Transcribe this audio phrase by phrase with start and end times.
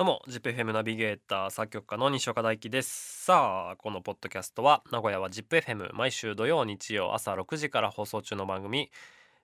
[0.00, 3.22] どうも ZIPFM ナビゲーター作曲家の西岡大樹です。
[3.26, 8.90] さあこのポッドキャストは名古屋は ZIPFM 毎週土曜日曜朝6時から放送中の番組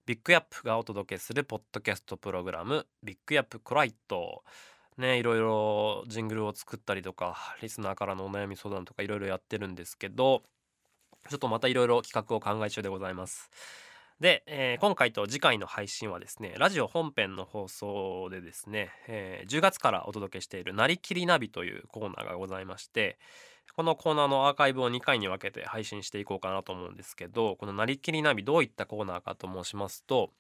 [0.07, 4.45] ビッグアップがお届けするポッドキャストプログラムビッグアップコライト。
[4.97, 10.43] ねいろいろジングルを作ったりとかリスナーからのお悩み相談とかいろいろやってるんですけど
[11.29, 13.51] ちょっとまたいろいろ企画を考え中でございます。
[14.21, 23.19] で、えー、今回と次回の配信はですねラジオ本編の放送でですね、えー、10月からお届けしている「なりきりナビ」というコーナーがございまして
[23.75, 30.33] このコーナーのアーカイブを2回に分けて配信していこうかなと思うんですけどこの「なりきりナビ」どういったコーナーかと申しますと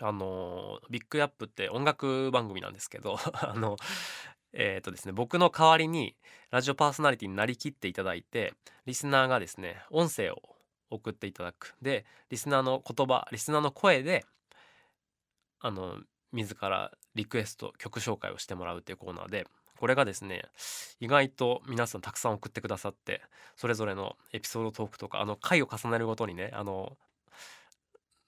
[0.00, 3.76] あのビッグアップって音楽番組なんですけど あの
[4.58, 6.16] えーとですね、僕の代わりに
[6.50, 8.54] ラジオパーソナリティになりきっていただいて
[8.86, 10.55] リスナーがですね音声を
[10.90, 11.74] 送っていただく。
[11.82, 14.24] でリスナーの言葉リスナーの声で
[15.60, 15.98] あの
[16.32, 19.46] 自らリクエスト曲紹介をしてもらうっていうコーナーで
[19.78, 20.44] これがですね
[21.00, 23.20] 意外と皆さんたくさん送ってくださって
[23.56, 26.96] それぞれのエピソードトークとかあの回を重ねるごとにねあの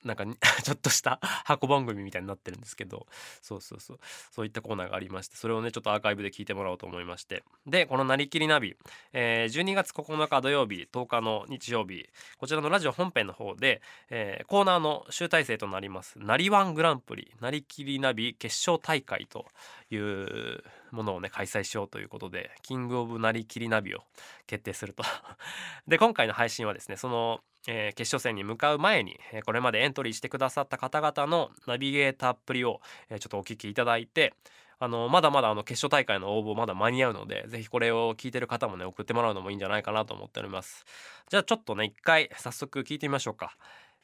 [0.05, 0.25] なんか
[0.63, 3.07] ちょっとした箱番組みたいになってるんですけど
[3.43, 4.01] そうそうそう。
[4.31, 7.43] そういったコーナーがありましてそれをねちょっとアーカイブで聞いてもらおうと思いまして。
[7.67, 8.77] でこの「なりきりナビ」
[9.13, 19.47] えー、12月9日土曜日10日の日曜日こちらのラジオ本編の方で、えー、コーナーの集大成となります「なりワングランプリなりきりナビ決勝大会」と
[19.91, 24.01] いうものをね開催しようということでキングオブなりきりナビを
[24.47, 25.03] 決定すると。
[25.87, 34.33] で今回の配信はですねそのえー、決勝戦に向かう前に、え、これまでエントリーしてくださった方々のナビゲーターっぷりを、えー、ちょっとお聞きいただいて
[34.81, 40.85] あのまだまだあの決勝大会の応募まだ間に合うのでぜひこれを聞いてる方もね送ってもらうのもいいんじゃないかなと思っております。
[41.29, 43.57] じゃあちょっとね一回早速聞いてみましょうか、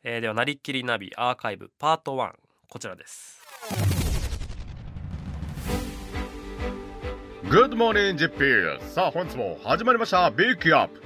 [0.03, 2.33] えー、ではなりきりナビアーカイブパート1
[2.69, 3.94] こちらです。
[7.45, 8.81] Good morning, JP!
[8.81, 11.03] さあ、本日も始まりました、ビッグアップ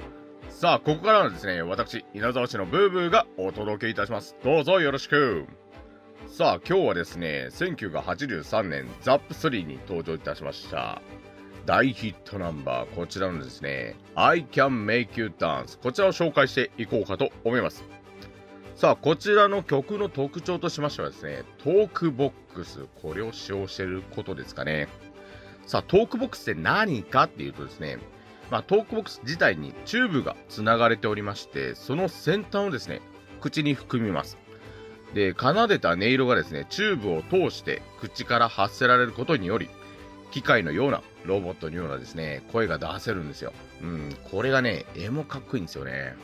[0.49, 4.37] さあ、ここからはですね、私、稲沢市のブーブーがお届けいたします。
[4.41, 5.45] どうぞよろしく。
[6.27, 11.01] さあ、今日はですね、1983年、ザップ3に登場いたしました。
[11.65, 15.77] 大ヒットナンバー、こちらのですね、I can make you dance。
[15.77, 17.83] こちらを紹介していこうかと思います。
[18.75, 24.87] さあ、こちらの曲の特徴としましてはですね、トークボックス、これを使用していることですかね。
[25.69, 27.99] さあ、トークボックスって何かっていうとですね、
[28.49, 33.01] まあ、トークボックス自体にチューブがつながれておりまして、その先端をですね、
[33.39, 34.39] 口に含みます。
[35.13, 39.69] で、奏でた音色がですね、チューブを通して口から発せられることにより、
[40.31, 43.53] 機械のような、ロボットのようなですね、声が出せるんですよ。
[43.83, 46.15] うん、これがね、絵もかっこいいんですよね。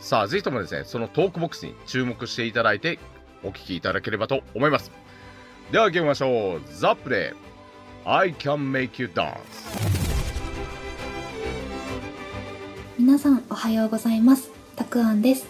[0.00, 2.98] さあ、ぜひともですね、そのトークボックスに注目していただいて、
[3.42, 4.92] お聴きいただければと思います。
[5.70, 6.60] では、行きましょう。
[6.66, 7.32] ザップで、
[8.04, 9.36] I can make you dance。
[12.98, 14.50] 皆さんおはようございます。
[14.74, 15.46] たくあんです。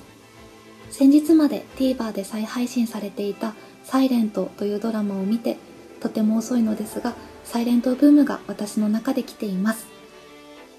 [0.90, 3.54] 先日まで TVer で再配信されていた
[3.84, 5.56] 「サイレントというドラマを見て
[6.00, 9.86] とても遅いのですがサイレントブームが私の中で来ています。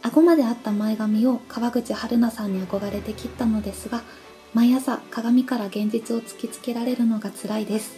[0.03, 4.03] 顎まであった前髪を川口春奈さんに憧れて切ったのですが
[4.53, 7.97] 毎朝鏡から現実を突きつけられるのが辛いです。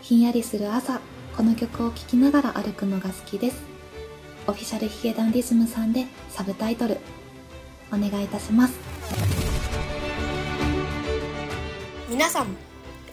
[0.00, 1.00] ひんやりする朝
[1.38, 3.62] この曲を聴きながら歩くのが好きです。
[4.48, 6.98] オフィシャルヒゲダンディズムさんでサブタイトル。
[7.92, 8.74] お願いいたします。
[12.10, 12.48] 皆さん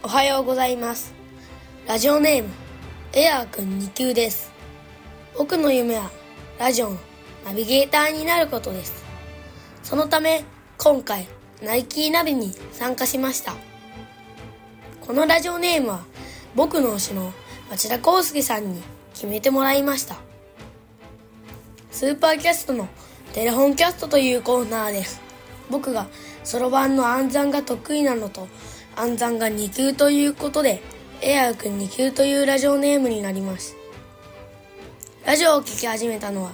[0.01, 1.13] おはようございます。
[1.85, 2.49] ラジオネーム
[3.13, 4.51] エアーくん2級です。
[5.37, 6.09] 僕の夢は
[6.57, 6.97] ラジオの
[7.45, 9.03] ナビゲーターになることです。
[9.83, 10.43] そのため
[10.79, 11.27] 今回
[11.61, 13.53] ナイキーナビに参加しました。
[15.01, 16.05] このラジオネームは
[16.55, 17.31] 僕の推しの
[17.69, 18.81] 町田康介さんに
[19.13, 20.17] 決めてもらいました
[21.95, 22.89] スーパーキャストの
[23.35, 25.21] テレフォンキャストというコーナーです。
[25.69, 26.07] 僕が
[26.43, 28.49] そろばんの暗算が得意なのと、
[28.97, 30.81] 暗算が2級ということで、
[31.21, 33.77] エアーくん2級というラジオネームになります。
[35.25, 36.51] ラジオを聴き始めたのは、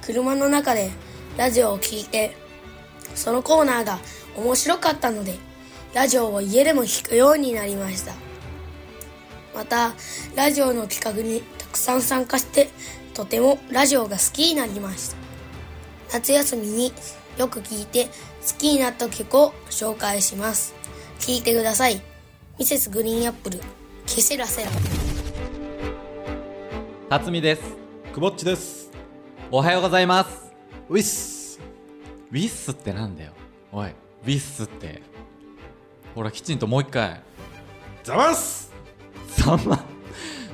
[0.00, 0.90] 車の中で
[1.36, 2.34] ラジオを聴いて、
[3.14, 3.98] そのコーナーが
[4.36, 5.34] 面白かったので、
[5.92, 8.27] ラジオを家でも聴くようになりました。
[9.58, 9.92] また、
[10.36, 12.68] ラジオの企画にたくさん参加して、
[13.12, 15.16] とてもラジオが好きになりました。
[16.12, 16.92] 夏休みに
[17.36, 18.10] よく聴いて好
[18.56, 20.76] きになった曲を紹介します。
[21.18, 22.00] 聴いてください。
[22.56, 23.58] ミセスグリーンアップル、
[24.06, 24.70] ケセラセラ。
[27.10, 27.62] 辰巳です。
[28.14, 28.92] くぼっちです。
[29.50, 30.52] おはようございます。
[30.88, 31.58] ウィス。
[32.30, 33.32] ウィスってなんだよ。
[33.72, 35.02] おい、ウィスって。
[36.14, 37.20] ほら、きちんともう一回。
[38.04, 38.67] ザマス
[39.28, 39.84] ザマ、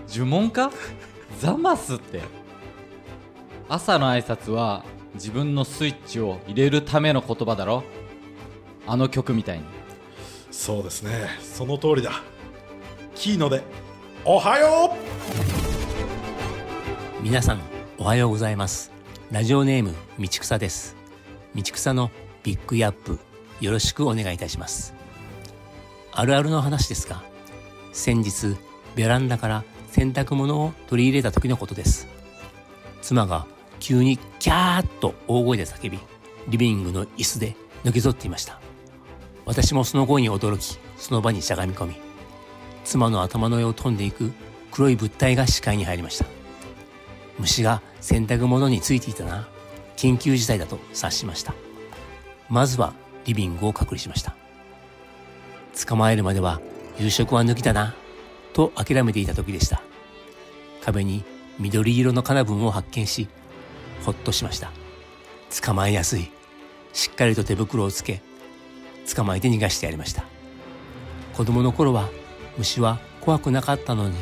[0.09, 0.71] 呪文か？
[1.41, 2.23] ザマスって。
[3.69, 4.85] 朝の挨拶は
[5.15, 7.83] 自分のスイッチを入れるための言葉だろ？
[8.87, 9.65] あの曲みたいに。
[10.51, 11.29] そうですね。
[11.41, 12.23] その通りだ。
[13.15, 13.63] キーノで
[14.25, 14.95] おはよ
[17.23, 17.61] 皆さん
[17.97, 18.93] おはようございます。
[19.31, 20.97] ラジオネーム道草です。
[21.55, 22.11] 道草の
[22.43, 23.19] ビッグアップ
[23.61, 24.95] よろしくお願いいたします。
[26.13, 27.23] あるあるの話ですが
[27.95, 28.57] 先日
[28.97, 32.09] ベランダから洗濯物を取り入れた時のことです。
[33.01, 33.47] 妻が
[33.81, 35.99] 急にキャーッと大声で叫び
[36.49, 38.61] リビングの椅子でのけぞっていました。
[39.47, 41.97] 私もその声に驚きその場にしゃがみ込み
[42.83, 44.33] 妻の頭の上を飛んでいく
[44.73, 46.27] 黒い物体が視界に入りました。
[47.39, 49.49] 虫が洗濯物についていたな
[49.97, 51.55] 緊急事態だと察しました。
[52.49, 52.93] まずは
[53.25, 54.35] リビングを隔離しました。
[55.87, 56.61] 捕まえるまでは
[56.99, 57.95] 夕食は抜きだな
[58.53, 59.83] と諦めていた時でした。
[60.83, 61.25] 壁に
[61.59, 63.29] 緑色の金分を発見し
[64.05, 64.71] ほっとしました。
[65.63, 66.31] 捕まえやすい。
[66.93, 68.23] しっかりと手袋をつけ
[69.15, 70.25] 捕まえて逃がしてやりました。
[71.35, 72.09] 子供の頃は
[72.57, 74.17] 虫は怖くなかったのに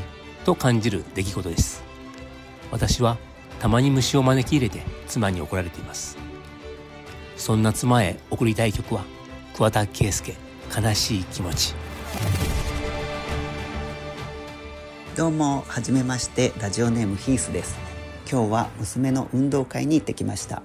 [0.45, 1.83] と感じる出来事です。
[2.71, 3.19] 私は
[3.61, 6.17] たまに虫を招き入れて妻に怒られています。
[7.37, 9.05] そんな妻へ送りたい曲は
[9.55, 10.35] 桑田佳祐
[10.75, 11.75] 悲しい気持ち。
[15.15, 17.77] どうもはめましてラジオネームヒースです。
[18.31, 20.63] 今日は娘の運動会に行ってきました。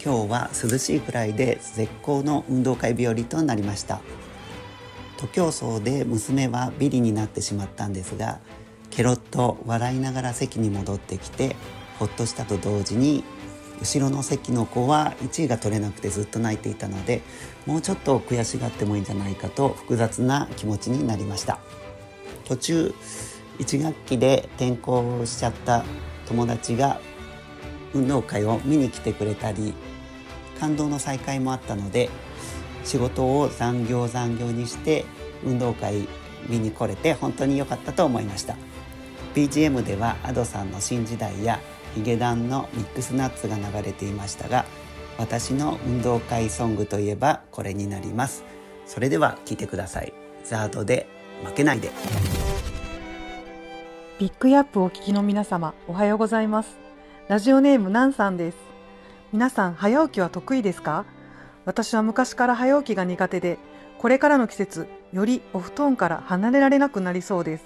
[0.00, 4.00] 今日は涼しいくらいで絶好の運動会日和となりました。
[5.16, 8.38] 徒競走で娘はビリになってしまったんですが
[8.90, 11.56] ケロッと笑いながら席に戻ってきて
[11.98, 13.24] ほっとしたと同時に
[13.80, 17.22] 後ろの席の子は1位が取れなくてずっと泣いていたので
[17.66, 21.58] もうちょっと悔しがってもいいんじゃないかと複雑な気持ちになりました。
[22.44, 22.94] 途中
[23.60, 25.84] 1学期で転校しちゃった
[26.26, 27.00] 友達が
[27.92, 29.74] 運動会を見に来てくれたり
[30.58, 32.08] 感動の再会もあったので
[32.84, 35.04] 仕事を残業残業にして
[35.44, 36.08] 運動会
[36.48, 38.56] 見に来れて本当に良かったと思いました。
[39.34, 41.60] BGM では Ado さんの「新時代」や
[41.94, 44.64] ヒゲダンの「ミックスナッツ」が流れていましたが
[45.18, 48.42] 私の運動会ソングといえばこれになります。
[48.86, 50.12] それでは聴いてください。
[50.44, 51.06] ザードで
[51.44, 51.90] 負けないで。
[54.20, 56.76] ビッグアップをお聞きの皆様、おはようございます。
[57.28, 58.58] ラジオネームナンさんです。
[59.32, 61.06] 皆さん、早起きは得意ですか？
[61.64, 63.56] 私は昔から早起きが苦手で、
[63.96, 67.64] これからの季節、よりお布団から離れられなくなりそうです。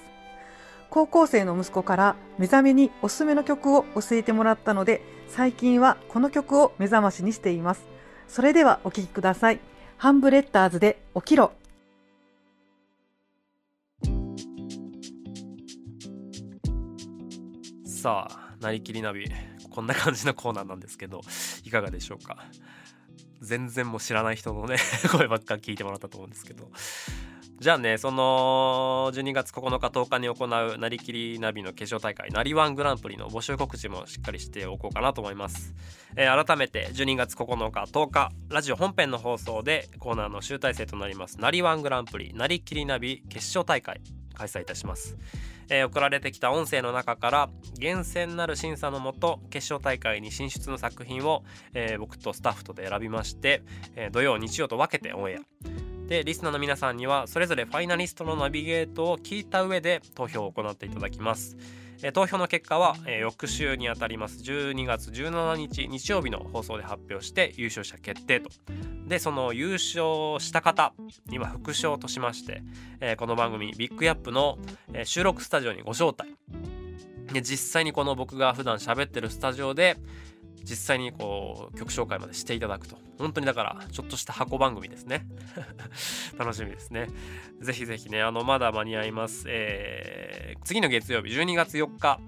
[0.91, 7.85] 高校生の息子から目覚めにおすすめの曲を教えてもらったので、最近はこの曲を目覚ましにしています。
[8.29, 9.59] それではお聴きください。
[9.97, 11.51] ハンブレッダーズで起きろ。
[18.05, 19.33] さあなりきりナビ
[19.71, 21.23] こんな感じのコーナーなんですけど
[21.65, 22.37] いかがでしょうか？
[23.41, 24.77] 全然もう知らない人のね
[25.11, 26.71] 声ばっか聞いてもらったと思うんですけど。
[27.61, 35.75] じゃあねその12月9日10日に行うなりきりナビの決勝大会なりワングランプリの募集告知もしっかりしておこうかなと思います、
[36.17, 44.03] えー改めて12月9日10日ラジオ本編の放送でコーナーの集大成となりますなりワングランプリなりきりナビ決勝大会
[44.35, 45.17] 開催いたします。
[45.69, 51.45] えー送られてきた音声の中から厳選なる審査のもと決勝大会に進出の作品を、
[51.75, 53.63] えー僕とスタッフとで選びまして、
[53.97, 55.74] えー土曜日曜と分けてオンエア。
[56.09, 61.57] でリスナーの皆さんにはそれぞれファイナリストのナビゲートを聞いた上で投票を行っていただきます、
[62.13, 64.43] 投票の結果は、翌週にあたります。
[64.43, 68.51] 12月17日日曜日の放送で発表して優勝者決定と。
[69.07, 70.95] でその優勝した方
[71.31, 72.63] 今副賞としまして、
[73.17, 74.59] この番組ビッグアップの、
[75.05, 76.35] 収録スタジオにご招待。
[77.33, 79.97] で実際にこの僕が普段喋ってるスタジオで
[80.65, 82.97] 実際にこう曲紹介までしていただくと。
[83.19, 85.27] 本当にだからちょっとした箱番組ですね。
[86.39, 87.09] 楽しみですね。
[87.61, 92.19] ぜひぜひねあのまだ間に合います、えー次の月曜日12月4日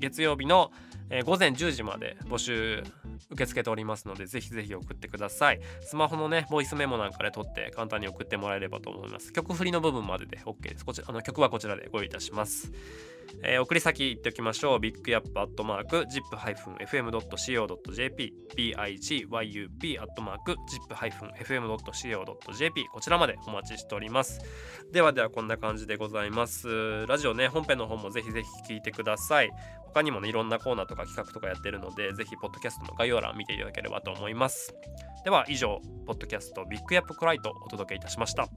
[0.00, 0.72] 月曜日の、
[1.10, 2.82] えー午前10時まで募集
[3.30, 12.72] 受け付けておりますのでぜひぜひ送ってくださいスマホのねボイスメモなんかで撮って簡単に送ってもらえればと思います曲振りの部分までで OK ですこちらあの曲はこちらでご用意いたします
[13.42, 14.80] えー送り先言っておきましょう。
[14.80, 20.56] ビッグアップアットマーク zip-fm.co.jp bigyup アットマーク
[20.90, 24.40] zip-fm.co.jp こちらまでお待ちしております。
[24.92, 27.06] ではではこんな感じでございます。
[27.06, 29.50] ラジオね、本編の方もぜひぜひ聞いてください。
[29.94, 34.74] 他にもね、いろんなコーナーとか企画とかやってるので、ぜひポッドキャストの概要欄見ていただければと思います。
[35.24, 38.48] では以上、ポッドキャストビッグアップクライトお届けいたしました。